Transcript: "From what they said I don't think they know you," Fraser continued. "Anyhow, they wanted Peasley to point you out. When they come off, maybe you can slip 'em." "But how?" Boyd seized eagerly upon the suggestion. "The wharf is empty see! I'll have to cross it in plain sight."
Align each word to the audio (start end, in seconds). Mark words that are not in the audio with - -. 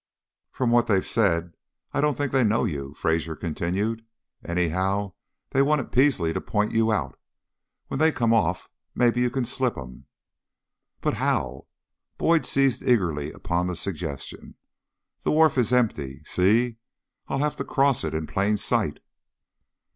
"From 0.51 0.71
what 0.71 0.87
they 0.87 0.99
said 0.99 1.53
I 1.93 2.01
don't 2.01 2.17
think 2.17 2.31
they 2.31 2.43
know 2.43 2.63
you," 2.65 2.95
Fraser 2.95 3.35
continued. 3.35 4.03
"Anyhow, 4.43 5.13
they 5.51 5.61
wanted 5.61 5.91
Peasley 5.91 6.33
to 6.33 6.41
point 6.41 6.71
you 6.71 6.91
out. 6.91 7.19
When 7.85 7.99
they 7.99 8.11
come 8.11 8.33
off, 8.33 8.67
maybe 8.95 9.21
you 9.21 9.29
can 9.29 9.45
slip 9.45 9.77
'em." 9.77 10.07
"But 11.01 11.13
how?" 11.13 11.67
Boyd 12.17 12.47
seized 12.47 12.81
eagerly 12.81 13.31
upon 13.31 13.67
the 13.67 13.75
suggestion. 13.75 14.55
"The 15.21 15.29
wharf 15.29 15.55
is 15.55 15.71
empty 15.71 16.23
see! 16.25 16.77
I'll 17.27 17.37
have 17.37 17.57
to 17.57 17.63
cross 17.63 18.03
it 18.03 18.15
in 18.15 18.25
plain 18.25 18.57
sight." 18.57 19.01